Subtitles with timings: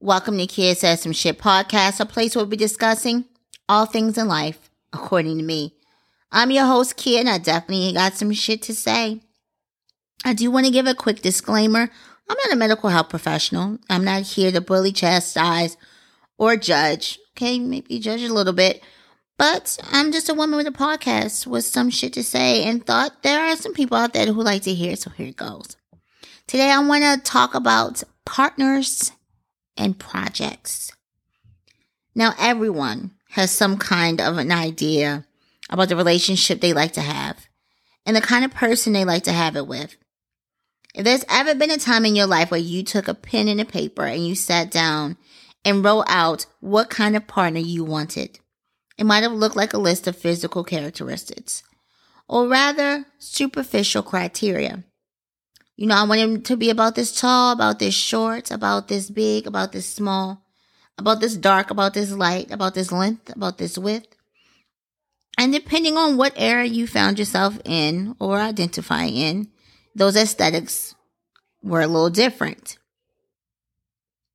[0.00, 3.24] Welcome to Kia Says Some Shit podcast, a place where we'll be discussing
[3.68, 5.74] all things in life, according to me.
[6.30, 9.20] I'm your host, Kia, and I definitely got some shit to say.
[10.24, 11.90] I do want to give a quick disclaimer.
[12.30, 13.78] I'm not a medical health professional.
[13.90, 15.76] I'm not here to bully, chastise,
[16.38, 17.18] or judge.
[17.36, 18.80] Okay, maybe judge a little bit.
[19.36, 23.24] But I'm just a woman with a podcast with some shit to say and thought
[23.24, 25.76] there are some people out there who like to hear, so here it goes.
[26.46, 29.10] Today I want to talk about partners
[29.78, 30.92] and projects.
[32.14, 35.24] Now, everyone has some kind of an idea
[35.70, 37.46] about the relationship they like to have
[38.04, 39.96] and the kind of person they like to have it with.
[40.94, 43.60] If there's ever been a time in your life where you took a pen and
[43.60, 45.16] a paper and you sat down
[45.64, 48.40] and wrote out what kind of partner you wanted,
[48.96, 51.62] it might have looked like a list of physical characteristics,
[52.26, 54.82] or rather, superficial criteria.
[55.78, 59.08] You know, I want him to be about this tall, about this short, about this
[59.08, 60.44] big, about this small,
[60.98, 64.08] about this dark, about this light, about this length, about this width.
[65.38, 69.52] And depending on what era you found yourself in or identify in,
[69.94, 70.96] those aesthetics
[71.62, 72.76] were a little different.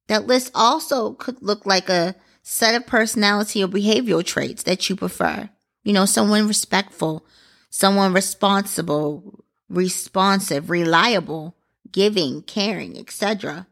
[0.07, 4.95] That list also could look like a set of personality or behavioral traits that you
[4.95, 5.49] prefer.
[5.83, 7.25] You know, someone respectful,
[7.69, 9.42] someone responsible,
[9.73, 11.55] responsive, reliable,
[11.91, 13.67] giving, caring, etc.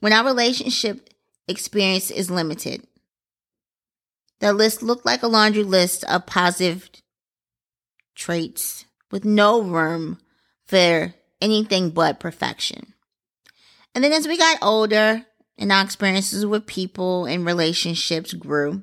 [0.00, 1.10] When our relationship
[1.46, 2.86] experience is limited,
[4.40, 6.90] the list looked like a laundry list of positive
[8.14, 10.18] traits with no room
[10.66, 12.94] for anything but perfection.
[13.94, 15.24] And then as we got older
[15.58, 18.82] and our experiences with people and relationships grew,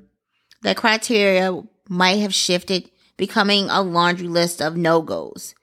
[0.62, 5.54] the criteria might have shifted, becoming a laundry list of no goes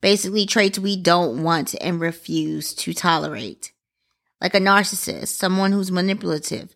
[0.00, 3.72] Basically, traits we don't want and refuse to tolerate.
[4.40, 6.74] Like a narcissist, someone who's manipulative,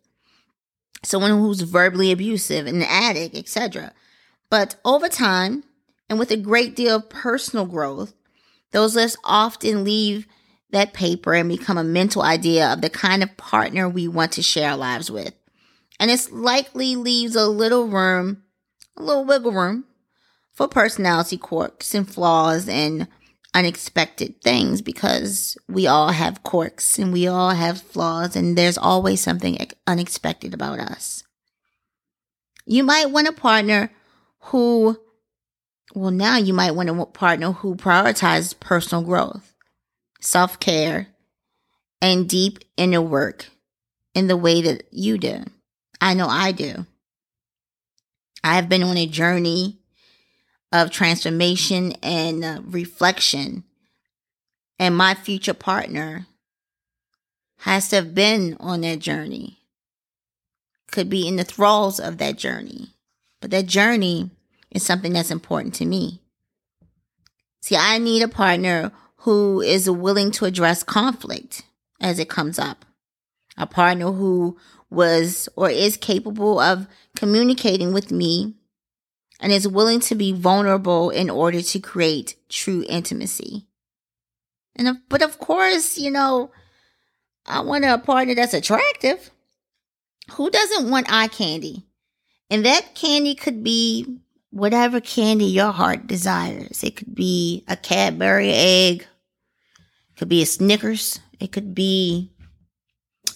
[1.03, 3.93] someone who's verbally abusive, an addict, etc.
[4.51, 5.65] But over time,
[6.09, 8.13] and with a great deal of personal growth,
[8.73, 10.27] those lists often leave
[10.71, 14.43] that paper and become a mental idea of the kind of partner we want to
[14.43, 15.33] share our lives with.
[15.99, 18.43] And it likely leaves a little room,
[18.97, 19.85] a little wiggle room
[20.55, 23.09] for personality quirks and flaws and
[23.55, 29.21] unexpected things because we all have quirks and we all have flaws and there's always
[29.21, 29.57] something
[29.87, 31.25] unexpected about us.
[32.67, 33.93] You might want a partner
[34.41, 34.99] who,
[35.95, 39.55] well, now you might want a partner who prioritizes personal growth,
[40.21, 41.09] self care,
[42.01, 43.51] and deep inner work
[44.15, 45.45] in the way that you do.
[46.01, 46.87] I know I do.
[48.43, 49.79] I have been on a journey
[50.75, 53.63] of transformation and uh, reflection.
[54.77, 56.27] And my future partner
[57.59, 59.61] has to have been on that journey,
[60.91, 62.89] could be in the thralls of that journey.
[63.41, 64.31] But that journey
[64.73, 66.21] is something that's important to me.
[67.61, 71.63] See, I need a partner who is willing to address conflict
[72.01, 72.85] as it comes up,
[73.57, 74.59] a partner who
[74.91, 78.57] was or is capable of communicating with me
[79.41, 83.67] and is willing to be vulnerable in order to create true intimacy.
[84.77, 86.51] And if, but of course, you know,
[87.47, 89.31] I want a partner that's attractive.
[90.33, 91.85] Who doesn't want eye candy?
[92.51, 94.19] And that candy could be
[94.51, 96.83] whatever candy your heart desires.
[96.83, 102.31] It could be a Cadbury egg, it could be a Snickers, it could be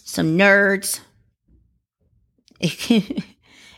[0.04, 1.00] some nerds,
[2.60, 3.25] it could,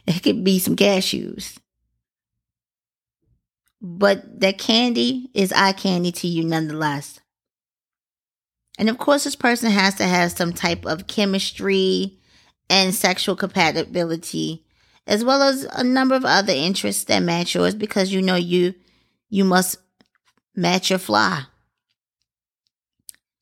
[0.06, 1.59] it could be some cashews
[3.80, 7.20] but that candy is eye candy to you nonetheless.
[8.78, 12.18] And of course, this person has to have some type of chemistry
[12.68, 14.64] and sexual compatibility,
[15.06, 18.74] as well as a number of other interests that match yours because you know you
[19.28, 19.76] you must
[20.54, 21.44] match your fly.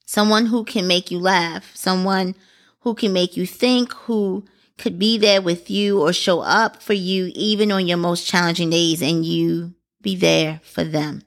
[0.06, 2.34] Someone who can make you laugh, someone
[2.81, 4.45] who can make you think, who
[4.78, 8.71] could be there with you or show up for you even on your most challenging
[8.71, 11.22] days and you be there for them.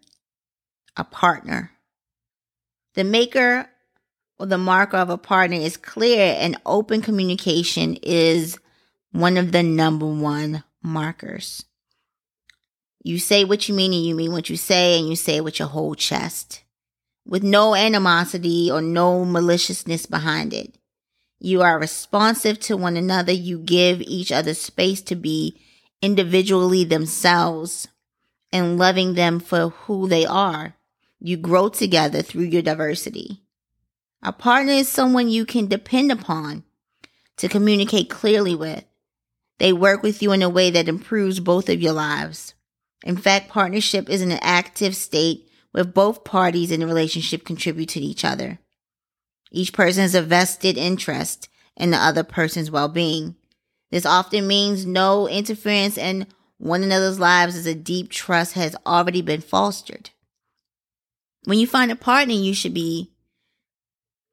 [0.98, 1.72] A partner.
[2.96, 3.70] The maker
[4.38, 8.60] or the marker of a partner is clear and open communication is
[9.12, 11.66] one of the number one markers.
[13.04, 15.44] You say what you mean and you mean what you say and you say it
[15.44, 16.64] with your whole chest
[17.26, 20.76] with no animosity or no maliciousness behind it.
[21.40, 23.32] You are responsive to one another.
[23.32, 25.60] You give each other space to be
[26.02, 27.88] individually themselves
[28.52, 30.76] and loving them for who they are.
[31.20, 33.44] You grow together through your diversity.
[34.24, 36.64] A partner is someone you can depend upon
[37.38, 38.84] to communicate clearly with.
[39.60, 42.54] They work with you in a way that improves both of your lives.
[43.04, 48.00] In fact, partnership is an active state where both parties in the relationship contribute to
[48.00, 48.60] each other.
[49.52, 53.36] Each person has a vested interest in the other person's well being.
[53.90, 56.28] This often means no interference in
[56.62, 60.12] one another's lives as a deep trust has already been fostered.
[61.46, 63.12] When you find a partner, you should be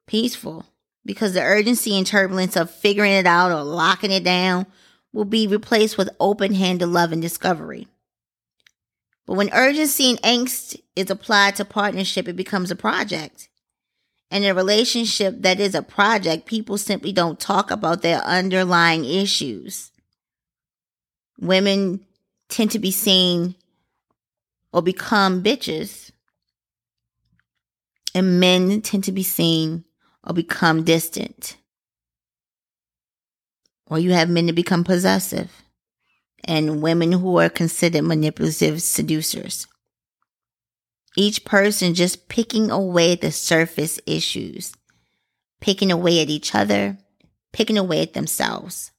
[0.05, 0.67] peaceful
[1.03, 4.67] because the urgency and turbulence of figuring it out or locking it down
[5.11, 7.87] will be replaced with open handed love and discovery.
[9.25, 13.49] But when urgency and angst is applied to partnership, it becomes a project.
[14.29, 19.03] And in a relationship that is a project, people simply don't talk about their underlying
[19.03, 19.89] issues.
[21.39, 22.05] Women
[22.49, 23.55] tend to be seen
[24.73, 26.11] or become bitches.
[28.13, 29.85] And men tend to be seen
[30.23, 31.57] or become distant.
[33.85, 35.51] Or you have men to become possessive
[36.43, 39.67] and women who are considered manipulative seducers.
[41.17, 44.73] Each person just picking away at the surface issues,
[45.59, 46.97] picking away at each other,
[47.51, 48.91] picking away at themselves.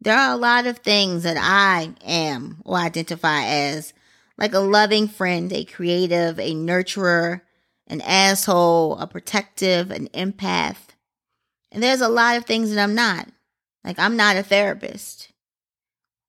[0.00, 3.92] There are a lot of things that I am or identify as
[4.38, 7.40] like a loving friend, a creative, a nurturer,
[7.86, 10.76] an asshole, a protective, an empath.
[11.72, 13.28] And there's a lot of things that I'm not.
[13.84, 15.32] Like, I'm not a therapist.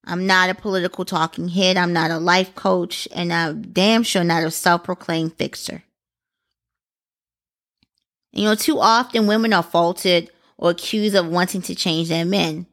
[0.05, 1.75] I'm not a political talking head.
[1.75, 3.07] I'm not a life coach.
[3.13, 5.83] And I'm damn sure not a self proclaimed fixer.
[8.31, 12.67] You know, too often women are faulted or accused of wanting to change their men.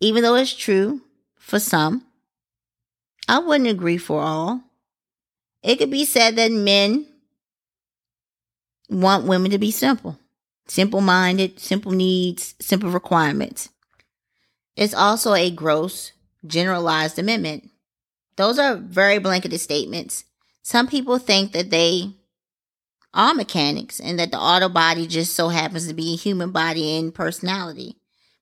[0.00, 1.02] Even though it's true
[1.36, 2.04] for some,
[3.28, 4.62] I wouldn't agree for all.
[5.62, 7.06] It could be said that men
[8.88, 10.18] want women to be simple,
[10.66, 13.68] simple minded, simple needs, simple requirements.
[14.74, 16.12] It's also a gross,
[16.46, 17.70] generalized amendment.
[18.36, 20.24] Those are very blanketed statements.
[20.62, 22.14] Some people think that they
[23.12, 26.96] are mechanics and that the auto body just so happens to be a human body
[26.96, 27.96] and personality.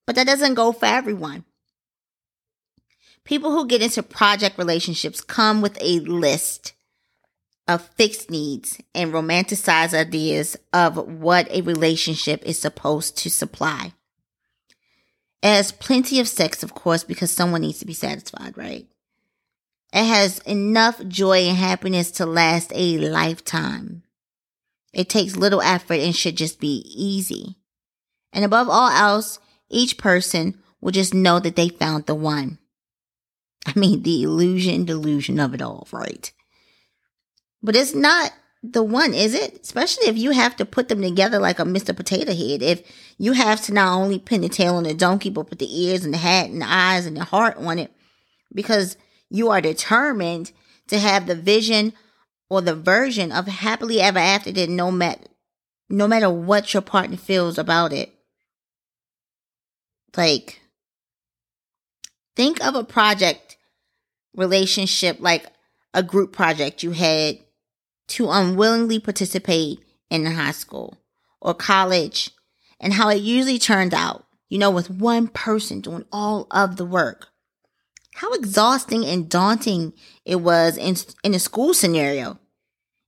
[0.06, 1.44] But that doesn't go for everyone.
[3.28, 6.72] People who get into project relationships come with a list
[7.68, 13.92] of fixed needs and romanticize ideas of what a relationship is supposed to supply.
[15.42, 18.86] It has plenty of sex, of course, because someone needs to be satisfied, right?
[19.92, 24.04] It has enough joy and happiness to last a lifetime.
[24.94, 27.56] It takes little effort and should just be easy.
[28.32, 29.38] And above all else,
[29.68, 32.58] each person will just know that they found the one.
[33.68, 36.32] I mean, the illusion, delusion of it all, right?
[37.62, 38.32] But it's not
[38.62, 39.60] the one, is it?
[39.62, 41.94] Especially if you have to put them together like a Mr.
[41.94, 42.62] Potato Head.
[42.62, 42.82] If
[43.18, 46.04] you have to not only pin the tail on the donkey, but put the ears
[46.04, 47.92] and the hat and the eyes and the heart on it,
[48.52, 48.96] because
[49.28, 50.52] you are determined
[50.88, 51.92] to have the vision
[52.48, 55.24] or the version of happily ever after that no matter
[55.90, 58.12] no matter what your partner feels about it.
[60.16, 60.60] Like
[62.36, 63.57] think of a project
[64.38, 65.46] relationship like
[65.92, 67.38] a group project you had
[68.06, 70.96] to unwillingly participate in high school
[71.40, 72.30] or college
[72.80, 76.86] and how it usually turned out, you know, with one person doing all of the
[76.86, 77.28] work.
[78.14, 79.92] How exhausting and daunting
[80.24, 82.38] it was in, in a school scenario.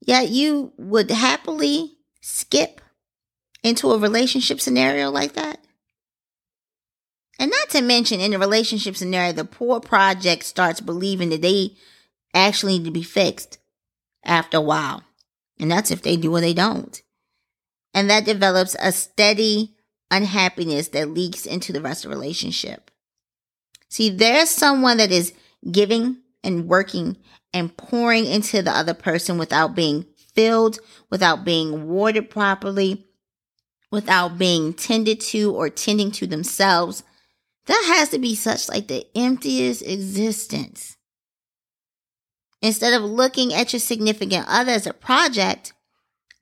[0.00, 2.80] Yet you would happily skip
[3.62, 5.64] into a relationship scenario like that.
[7.70, 11.76] To mention, in a relationship scenario, the poor project starts believing that they
[12.34, 13.58] actually need to be fixed
[14.24, 15.02] after a while.
[15.58, 17.00] And that's if they do or they don't.
[17.94, 19.76] And that develops a steady
[20.10, 22.90] unhappiness that leaks into the rest of the relationship.
[23.88, 25.32] See, there's someone that is
[25.70, 27.16] giving and working
[27.52, 30.78] and pouring into the other person without being filled,
[31.10, 33.06] without being watered properly,
[33.90, 37.02] without being tended to or tending to themselves.
[37.66, 40.96] That has to be such like the emptiest existence.
[42.62, 45.72] Instead of looking at your significant other as a project,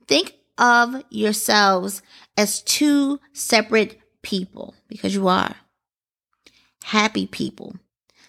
[0.06, 2.02] think of yourselves
[2.36, 5.54] as two separate people because you are
[6.84, 7.76] happy people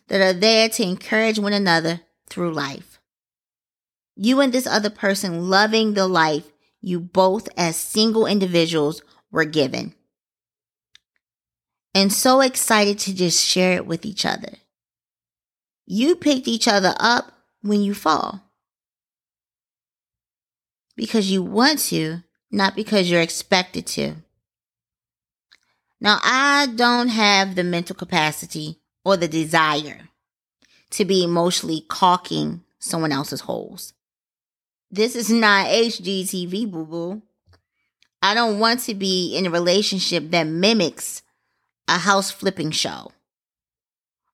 [0.08, 3.00] that are there to encourage one another through life.
[4.16, 9.96] You and this other person loving the life you both as single individuals were given.
[11.94, 14.54] And so excited to just share it with each other.
[15.86, 17.32] You picked each other up
[17.62, 18.44] when you fall.
[20.96, 24.16] Because you want to, not because you're expected to.
[26.02, 30.10] Now, I don't have the mental capacity or the desire
[30.92, 33.94] to be emotionally caulking someone else's holes.
[34.92, 37.22] This is not HGTV, boo boo.
[38.22, 41.22] I don't want to be in a relationship that mimics
[41.90, 43.12] a house flipping show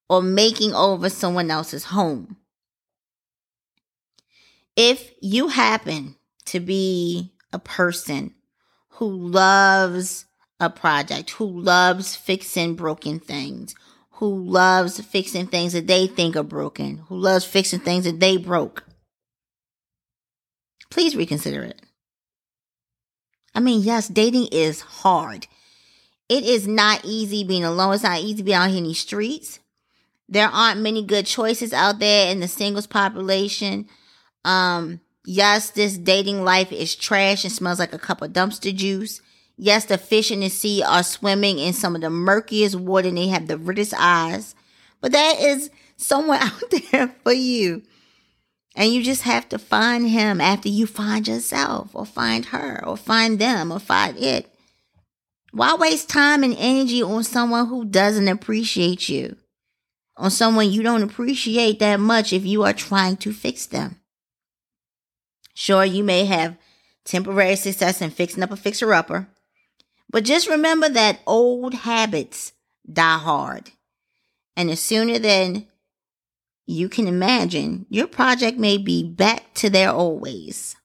[0.10, 2.38] or making over someone else's home.
[4.76, 8.36] If you happen to be a person
[8.90, 10.26] who loves
[10.60, 13.74] a project, who loves fixing broken things,
[14.12, 18.38] who loves fixing things that they think are broken, who loves fixing things that they
[18.38, 18.84] broke,
[20.90, 21.82] please reconsider it.
[23.54, 25.48] I mean, yes, dating is hard.
[26.28, 27.94] It is not easy being alone.
[27.94, 29.60] It's not easy being out here in these streets.
[30.28, 33.88] There aren't many good choices out there in the singles population.
[34.44, 39.22] Um, yes, this dating life is trash and smells like a cup of dumpster juice.
[39.58, 43.18] Yes, the fish in the sea are swimming in some of the murkiest water and
[43.18, 44.56] they have the reddest eyes.
[45.02, 47.84] But that is someone out there for you.
[48.76, 52.98] And you just have to find him after you find yourself, or find her, or
[52.98, 54.54] find them, or find it.
[55.56, 59.38] Why waste time and energy on someone who doesn't appreciate you?
[60.18, 64.02] On someone you don't appreciate that much if you are trying to fix them?
[65.54, 66.58] Sure, you may have
[67.06, 69.30] temporary success in fixing up a fixer upper,
[70.10, 72.52] but just remember that old habits
[72.92, 73.72] die hard.
[74.58, 75.68] And the sooner than
[76.66, 80.76] you can imagine, your project may be back to their old ways.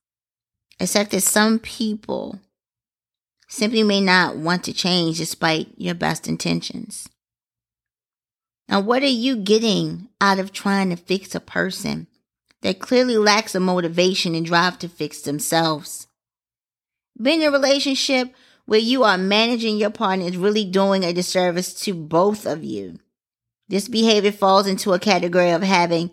[0.79, 2.39] Except that some people
[3.51, 7.09] simply may not want to change despite your best intentions.
[8.69, 12.07] Now, what are you getting out of trying to fix a person
[12.63, 16.07] that clearly lacks a motivation and drive to fix themselves?
[17.21, 18.33] Being in a relationship
[18.67, 23.01] where you are managing your partner is really doing a disservice to both of you.
[23.69, 26.13] This behavior falls into a category of having,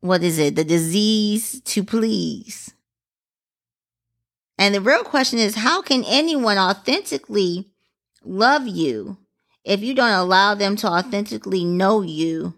[0.00, 2.72] what is it, the disease to please.
[4.58, 7.70] And the real question is how can anyone authentically
[8.24, 9.18] love you
[9.64, 12.54] if you don't allow them to authentically know you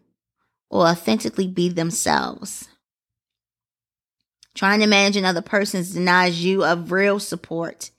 [0.68, 2.68] or authentically be themselves?
[4.54, 7.90] Trying to manage another person denies you of real support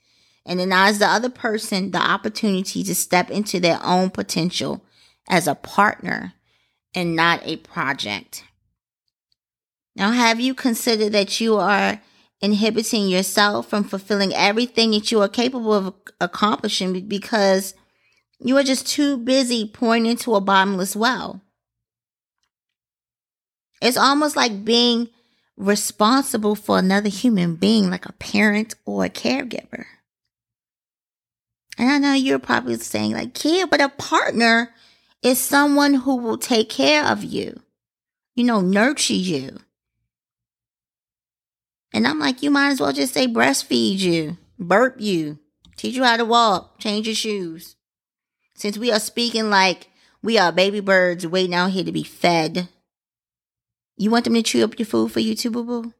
[0.46, 4.84] and denies the other person the opportunity to step into their own potential
[5.30, 6.34] as a partner
[6.96, 8.44] and not a project.
[9.96, 12.02] Now, have you considered that you are
[12.42, 17.74] inhibiting yourself from fulfilling everything that you are capable of accomplishing because
[18.40, 21.42] you are just too busy pouring into a bottomless well?
[23.82, 25.10] It's almost like being
[25.56, 29.86] responsible for another human being, like a parent or a caregiver.
[31.78, 34.74] And I know you're probably saying, like, yeah, but a partner
[35.22, 37.62] is someone who will take care of you,
[38.36, 39.60] you know, nurture you.
[41.94, 45.40] And I'm like, you might as well just say breastfeed you, burp you,
[45.78, 47.76] teach you how to walk, change your shoes.
[48.56, 49.90] Since we are speaking like
[50.22, 52.68] we are baby birds waiting out here to be fed,
[53.96, 55.94] you want them to chew up your food for you too, boo boo?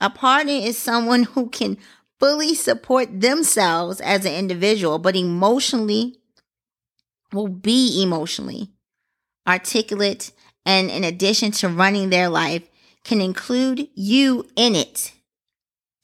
[0.00, 1.78] A partner is someone who can
[2.18, 6.18] fully support themselves as an individual, but emotionally
[7.32, 8.70] will be emotionally
[9.46, 10.32] articulate
[10.64, 12.62] and in addition to running their life
[13.04, 15.12] can include you in it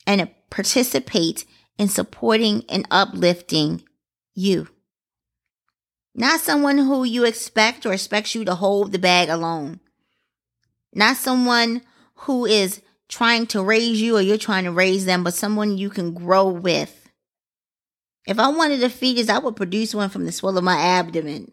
[0.06, 1.44] and participate
[1.78, 3.82] in supporting and uplifting
[4.34, 4.68] you.
[6.14, 9.80] Not someone who you expect or expects you to hold the bag alone.
[10.92, 11.82] Not someone
[12.14, 15.90] who is trying to raise you or you're trying to raise them, but someone you
[15.90, 17.08] can grow with
[18.28, 21.50] if I wanted a fetus, I would produce one from the swell of my abdomen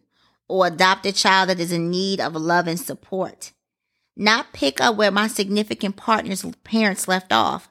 [0.50, 3.54] or adopt a child that is in need of love and support.
[4.16, 7.70] Not pick up where my significant partner's parents left off.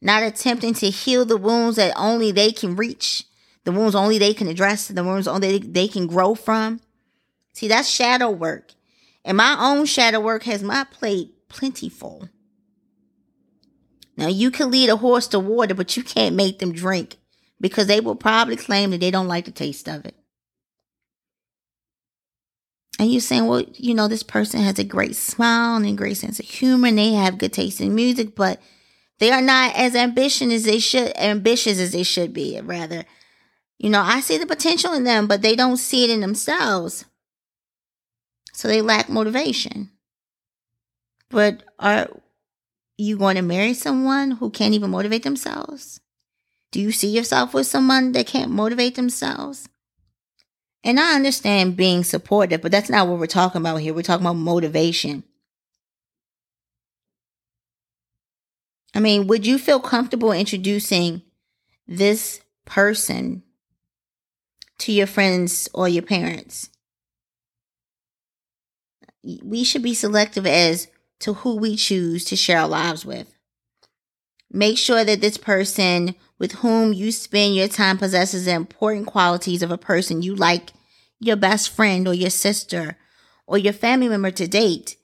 [0.00, 3.24] Not attempting to heal the wounds that only they can reach,
[3.64, 6.80] the wounds only they can address, the wounds only they can grow from.
[7.52, 8.72] See, that's shadow work.
[9.24, 12.28] And my own shadow work has my plate plentiful.
[14.16, 17.16] Now, you can lead a horse to water, but you can't make them drink
[17.60, 20.14] because they will probably claim that they don't like the taste of it.
[22.98, 26.16] And you're saying, well, you know, this person has a great smile and a great
[26.16, 28.60] sense of humor and they have good taste in music, but
[29.18, 32.60] they are not as ambitious as they should ambitious as they should be.
[32.60, 33.04] Rather,
[33.78, 37.04] you know, I see the potential in them, but they don't see it in themselves.
[38.52, 39.90] So they lack motivation.
[41.30, 42.08] But are
[42.96, 46.00] you going to marry someone who can't even motivate themselves?
[46.72, 49.68] Do you see yourself with someone that can't motivate themselves?
[50.84, 53.92] And I understand being supportive, but that's not what we're talking about here.
[53.92, 55.24] We're talking about motivation.
[58.94, 61.22] I mean, would you feel comfortable introducing
[61.86, 63.42] this person
[64.78, 66.70] to your friends or your parents?
[69.22, 70.88] We should be selective as
[71.20, 73.37] to who we choose to share our lives with.
[74.50, 79.62] Make sure that this person with whom you spend your time possesses the important qualities
[79.62, 80.72] of a person you like
[81.20, 82.96] your best friend or your sister
[83.46, 84.96] or your family member to date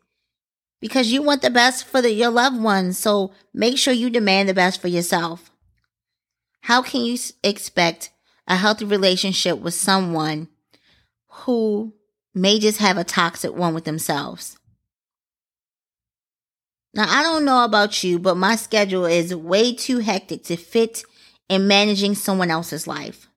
[0.80, 2.98] because you want the best for the, your loved ones.
[2.98, 5.50] So make sure you demand the best for yourself.
[6.60, 8.10] How can you expect
[8.46, 10.48] a healthy relationship with someone
[11.28, 11.94] who
[12.34, 14.58] may just have a toxic one with themselves?
[16.94, 21.04] Now, I don't know about you, but my schedule is way too hectic to fit
[21.48, 23.28] in managing someone else's life.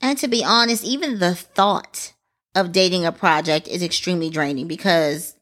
[0.00, 2.12] And to be honest, even the thought
[2.54, 5.34] of dating a project is extremely draining because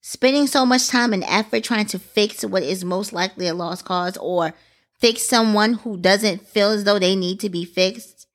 [0.00, 3.84] spending so much time and effort trying to fix what is most likely a lost
[3.84, 4.54] cause or
[4.98, 8.26] fix someone who doesn't feel as though they need to be fixed.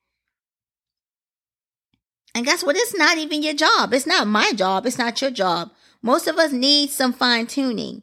[2.34, 2.76] And guess what?
[2.76, 3.92] It's not even your job.
[3.92, 4.86] It's not my job.
[4.86, 5.70] It's not your job.
[6.06, 8.00] Most of us need some fine tuning.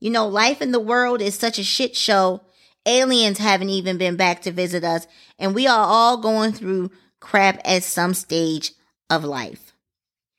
[0.00, 2.40] You know, life in the world is such a shit show.
[2.84, 5.06] Aliens haven't even been back to visit us,
[5.38, 8.72] and we are all going through crap at some stage
[9.08, 9.74] of life.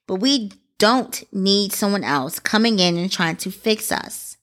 [0.05, 4.35] But we don't need someone else coming in and trying to fix us.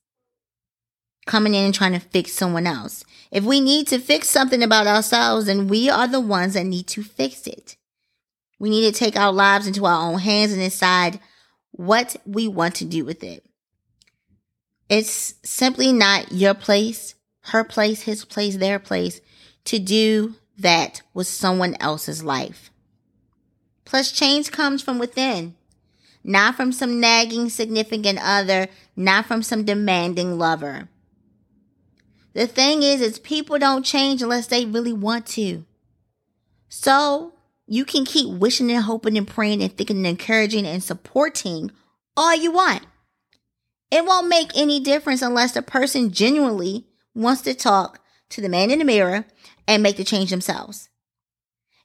[1.26, 3.04] Coming in and trying to fix someone else.
[3.30, 6.86] If we need to fix something about ourselves, then we are the ones that need
[6.86, 7.76] to fix it.
[8.58, 11.20] We need to take our lives into our own hands and decide
[11.76, 13.44] what we want to do with it.
[14.88, 17.16] It's simply not your place,
[17.46, 19.20] her place, his place, their place
[19.64, 22.70] to do that with someone else's life.
[23.84, 25.56] Plus, change comes from within,
[26.22, 30.88] not from some nagging significant other, not from some demanding lover.
[32.34, 35.64] The thing is, is people don't change unless they really want to.
[36.68, 37.33] So
[37.66, 41.70] you can keep wishing and hoping and praying and thinking and encouraging and supporting
[42.16, 42.84] all you want.
[43.90, 48.00] It won't make any difference unless the person genuinely wants to talk
[48.30, 49.24] to the man in the mirror
[49.66, 50.88] and make the change themselves.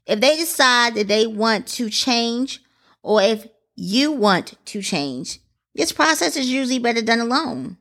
[0.06, 2.62] If they decide that they want to change
[3.04, 5.40] or if you want to change,
[5.76, 7.78] this process is usually better done alone.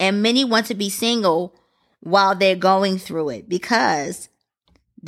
[0.00, 1.54] And many want to be single
[2.00, 4.28] while they're going through it because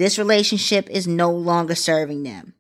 [0.01, 2.55] this relationship is no longer serving them.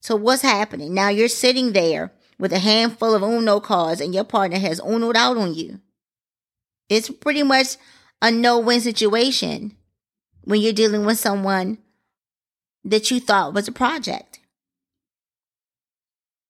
[0.00, 0.94] So what's happening?
[0.94, 5.14] Now you're sitting there with a handful of Uno cards and your partner has Unoed
[5.14, 5.80] out on you.
[6.88, 7.76] It's pretty much
[8.22, 9.76] a no win situation
[10.44, 11.76] when you're dealing with someone
[12.82, 14.40] that you thought was a project.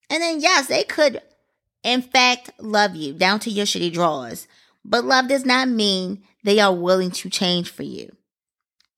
[0.08, 1.20] And then, yes, they could,
[1.82, 4.46] in fact, love you down to your shitty drawers.
[4.84, 8.14] But love does not mean they are willing to change for you.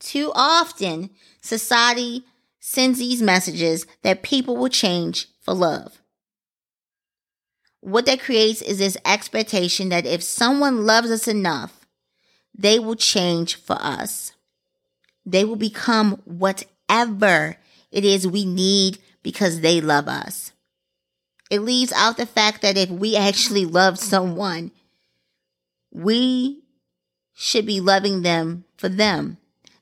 [0.01, 1.11] Too often,
[1.43, 2.25] society
[2.59, 6.01] sends these messages that people will change for love.
[7.81, 11.87] What that creates is this expectation that if someone loves us enough,
[12.57, 14.33] they will change for us.
[15.25, 17.57] They will become whatever
[17.91, 20.53] it is we need because they love us.
[21.51, 24.71] It leaves out the fact that if we actually love someone,
[25.91, 26.63] we
[27.35, 29.39] should be loving them for them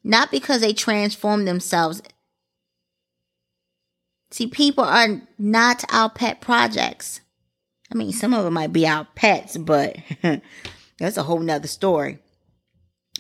[0.09, 2.01] not because they transform themselves.
[4.31, 7.21] See, people are not our pet projects.
[7.93, 9.99] I mean, some of them might be our pets, but
[10.99, 12.19] that's a whole nother story.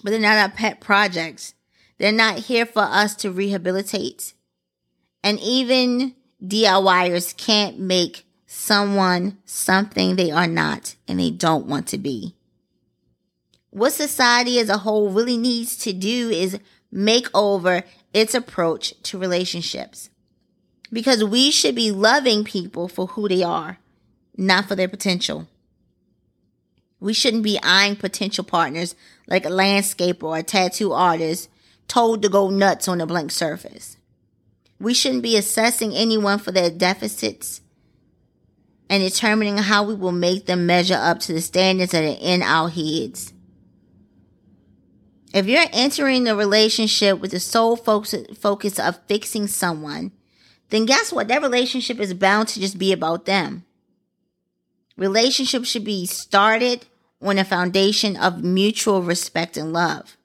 [0.03, 1.55] But they're not our pet projects.
[1.99, 4.33] They're not here for us to rehabilitate.
[5.23, 11.99] And even DIYers can't make someone something they are not and they don't want to
[11.99, 12.35] be.
[13.71, 16.59] What society as a whole really needs to do is
[16.91, 20.11] make over its approach to relationships.
[20.93, 23.79] Because we should be loving people for who they are,
[24.37, 25.47] not for their potential.
[27.01, 28.95] We shouldn't be eyeing potential partners
[29.27, 31.49] like a landscaper or a tattoo artist
[31.87, 33.97] told to go nuts on a blank surface.
[34.81, 37.61] We shouldn't be assessing anyone for their deficits
[38.89, 42.43] and determining how we will make them measure up to the standards that are in
[42.43, 43.33] our heads.
[45.35, 50.13] If you're entering a relationship with the sole focus of fixing someone,
[50.71, 51.29] then guess what?
[51.29, 53.65] That relationship is bound to just be about them.
[54.97, 56.87] Relationships should be started
[57.21, 60.17] on a foundation of mutual respect and love.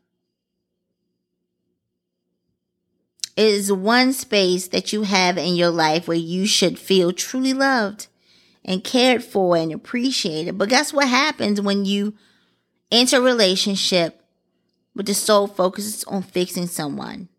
[3.35, 7.53] It is one space that you have in your life where you should feel truly
[7.53, 8.07] loved
[8.63, 10.57] and cared for and appreciated.
[10.57, 12.13] But guess what happens when you
[12.91, 14.22] enter a relationship
[14.95, 17.29] with the sole focus on fixing someone?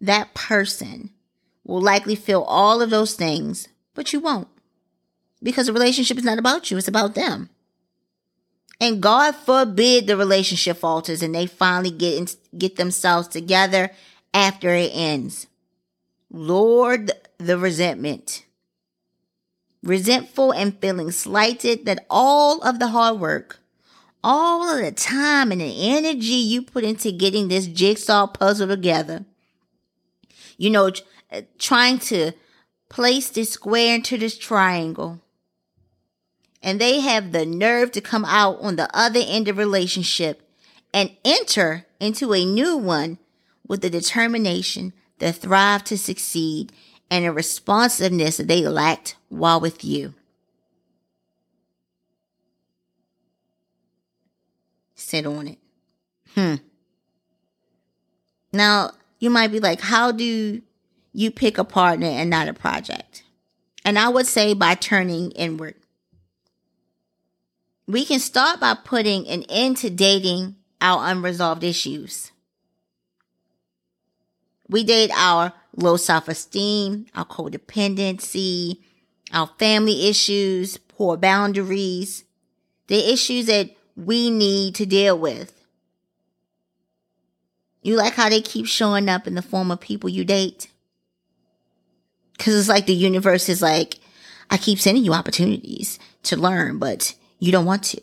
[0.00, 1.10] That person
[1.64, 4.48] will likely feel all of those things, but you won't.
[5.42, 7.50] Because the relationship is not about you, it's about them.
[8.80, 13.90] And God forbid the relationship falters and they finally get in, get themselves together
[14.34, 15.46] after it ends.
[16.30, 18.44] Lord, the resentment.
[19.82, 23.60] Resentful and feeling slighted that all of the hard work,
[24.28, 29.24] all of the time and the energy you put into getting this jigsaw puzzle together,
[30.58, 30.90] you know,
[31.30, 32.32] uh, trying to
[32.88, 35.20] place this square into this triangle
[36.60, 40.42] and they have the nerve to come out on the other end of relationship
[40.92, 43.18] and enter into a new one
[43.68, 46.72] with the determination, the thrive to succeed,
[47.08, 50.14] and a responsiveness that they lacked while with you.
[55.06, 55.58] Sit on it.
[56.34, 56.54] Hmm.
[58.52, 60.62] Now, you might be like, how do
[61.12, 63.22] you pick a partner and not a project?
[63.84, 65.76] And I would say by turning inward
[67.86, 72.32] we can start by putting an end to dating our unresolved issues.
[74.68, 78.78] We date our low self esteem, our codependency,
[79.32, 82.24] our family issues, poor boundaries,
[82.88, 85.52] the issues that we need to deal with.
[87.82, 90.68] You like how they keep showing up in the form of people you date?
[92.36, 93.98] Because it's like the universe is like,
[94.50, 98.02] I keep sending you opportunities to learn, but you don't want to.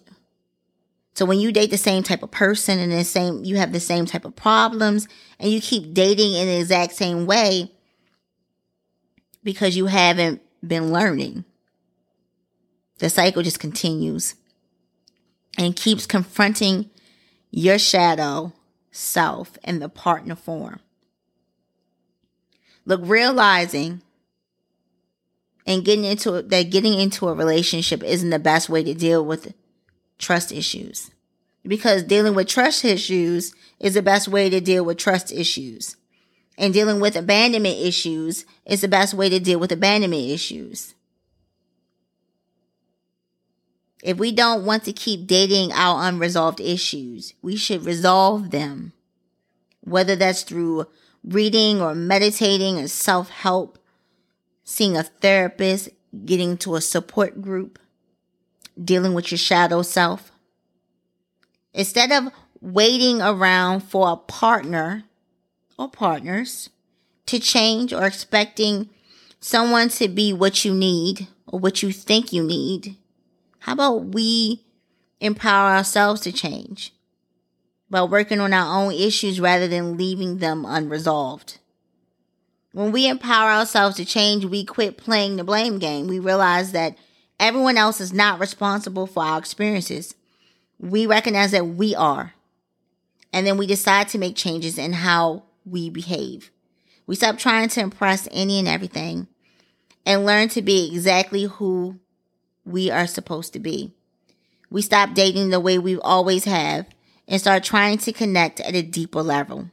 [1.16, 3.80] So when you date the same type of person and the same, you have the
[3.80, 5.08] same type of problems
[5.40, 7.72] and you keep dating in the exact same way
[9.44, 11.46] because you haven't been learning.
[12.98, 14.36] The cycle just continues
[15.58, 16.90] and keeps confronting
[17.52, 18.54] your shadow
[18.92, 20.80] self in the partner form.
[22.86, 24.02] Look, realizing
[25.66, 29.54] and getting into that getting into a relationship isn't the best way to deal with
[30.18, 31.12] trust issues.
[31.66, 35.96] Because dealing with trust issues is the best way to deal with trust issues.
[36.58, 40.94] And dealing with abandonment issues is the best way to deal with abandonment issues
[44.04, 48.94] if we don't want to keep dating our unresolved issues we should resolve them
[49.82, 50.86] whether that's through
[51.24, 53.80] reading or meditating or self-help
[54.64, 55.90] seeing a therapist,
[56.26, 57.80] getting to a support group,
[58.82, 60.32] dealing with your shadow self.
[61.74, 65.04] Instead of waiting around for a partner
[65.78, 66.70] or partners
[67.26, 68.90] to change or expecting
[69.40, 72.96] someone to be what you need or what you think you need,
[73.64, 74.62] how about we
[75.22, 76.94] empower ourselves to change
[77.90, 81.60] by working on our own issues rather than leaving them unresolved?
[82.74, 86.08] When we empower ourselves to change, we quit playing the blame game.
[86.08, 86.98] We realize that
[87.40, 90.14] everyone else is not responsible for our experiences.
[90.78, 92.34] We recognize that we are.
[93.32, 96.52] And then we decide to make changes in how we behave.
[97.08, 99.28] We stop trying to impress any and everything
[100.06, 102.02] and learn to be exactly who
[102.66, 103.94] we are supposed to be.
[104.70, 106.88] We stop dating the way we always have
[107.28, 109.70] and start trying to connect at a deeper level.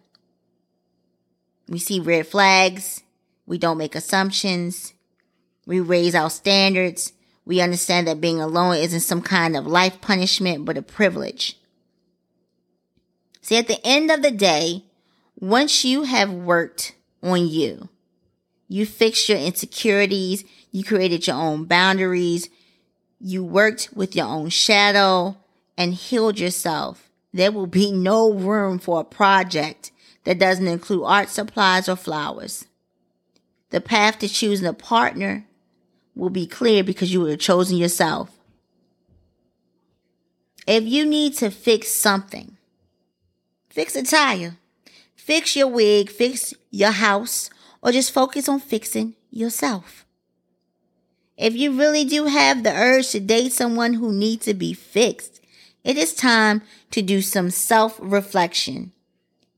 [1.68, 3.02] We see red flags.
[3.46, 4.92] We don't make assumptions.
[5.66, 7.12] We raise our standards.
[7.44, 11.56] We understand that being alone isn't some kind of life punishment, but a privilege.
[13.40, 14.84] See, at the end of the day,
[15.38, 17.88] once you have worked on you,
[18.68, 22.48] you fixed your insecurities, you created your own boundaries,
[23.20, 25.36] you worked with your own shadow
[25.76, 29.92] and healed yourself, there will be no room for a project
[30.24, 32.66] that doesn't include art supplies or flowers.
[33.70, 35.46] The path to choosing a partner
[36.16, 38.30] will be clear because you have chosen yourself.
[40.66, 42.56] If you need to fix something,
[43.68, 44.56] fix a tire,
[45.14, 47.50] fix your wig, fix your house,
[47.82, 50.04] or just focus on fixing yourself.
[51.40, 55.40] If you really do have the urge to date someone who needs to be fixed,
[55.82, 58.92] it is time to do some self reflection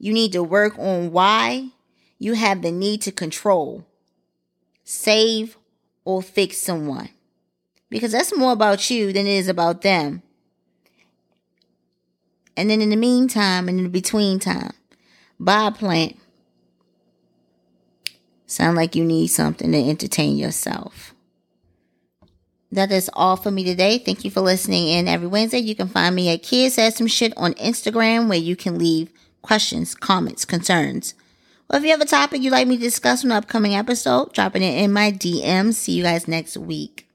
[0.03, 1.68] you need to work on why
[2.18, 3.87] you have the need to control,
[4.83, 5.57] save,
[6.05, 7.09] or fix someone.
[7.88, 10.23] Because that's more about you than it is about them.
[12.57, 14.73] And then in the meantime and in the between time,
[15.38, 16.18] buy a plant.
[18.47, 21.14] Sound like you need something to entertain yourself.
[22.72, 23.98] That is all for me today.
[23.98, 25.58] Thank you for listening in every Wednesday.
[25.58, 29.11] You can find me at Kia Said Some Shit on Instagram where you can leave
[29.42, 31.14] questions, comments, concerns.
[31.68, 34.32] Or if you have a topic you'd like me to discuss on an upcoming episode,
[34.32, 35.74] dropping it in my DM.
[35.74, 37.06] See you guys next week.